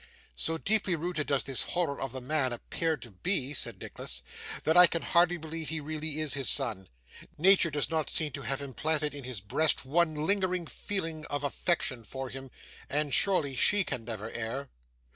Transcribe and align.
'So 0.33 0.57
deeply 0.57 0.95
rooted 0.95 1.27
does 1.27 1.43
this 1.43 1.61
horror 1.61 2.01
of 2.01 2.11
the 2.11 2.21
man 2.21 2.51
appear 2.51 2.97
to 2.97 3.11
be,' 3.11 3.53
said 3.53 3.79
Nicholas, 3.79 4.23
'that 4.63 4.75
I 4.75 4.87
can 4.87 5.03
hardly 5.03 5.37
believe 5.37 5.69
he 5.69 5.79
really 5.79 6.19
is 6.19 6.33
his 6.33 6.49
son. 6.49 6.89
Nature 7.37 7.69
does 7.69 7.91
not 7.91 8.09
seem 8.09 8.31
to 8.31 8.41
have 8.41 8.63
implanted 8.63 9.13
in 9.13 9.25
his 9.25 9.41
breast 9.41 9.85
one 9.85 10.15
lingering 10.15 10.65
feeling 10.65 11.23
of 11.27 11.43
affection 11.43 12.03
for 12.03 12.29
him, 12.29 12.49
and 12.89 13.13
surely 13.13 13.55
she 13.55 13.83
can 13.83 14.03
never 14.03 14.31
err. 14.31 14.71